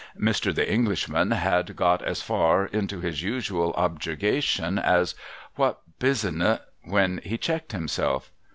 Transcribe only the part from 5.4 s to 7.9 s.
What bu— si —'when he checked